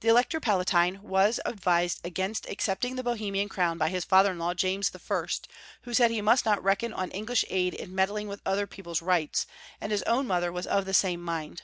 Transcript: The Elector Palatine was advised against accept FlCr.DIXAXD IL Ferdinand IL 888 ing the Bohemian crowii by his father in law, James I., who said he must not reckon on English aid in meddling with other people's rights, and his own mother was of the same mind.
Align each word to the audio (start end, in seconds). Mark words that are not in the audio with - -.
The 0.00 0.08
Elector 0.08 0.40
Palatine 0.40 1.00
was 1.02 1.40
advised 1.46 2.02
against 2.04 2.44
accept 2.50 2.82
FlCr.DIXAXD 2.82 2.84
IL 2.84 2.90
Ferdinand 2.90 2.90
IL 2.90 2.90
888 2.90 2.90
ing 2.90 2.96
the 2.96 3.02
Bohemian 3.02 3.48
crowii 3.48 3.78
by 3.78 3.88
his 3.88 4.04
father 4.04 4.32
in 4.32 4.38
law, 4.38 4.52
James 4.52 4.90
I., 4.94 5.24
who 5.84 5.94
said 5.94 6.10
he 6.10 6.20
must 6.20 6.44
not 6.44 6.62
reckon 6.62 6.92
on 6.92 7.10
English 7.12 7.46
aid 7.48 7.72
in 7.72 7.94
meddling 7.94 8.28
with 8.28 8.42
other 8.44 8.66
people's 8.66 9.00
rights, 9.00 9.46
and 9.80 9.90
his 9.90 10.02
own 10.02 10.26
mother 10.26 10.52
was 10.52 10.66
of 10.66 10.84
the 10.84 10.92
same 10.92 11.22
mind. 11.22 11.62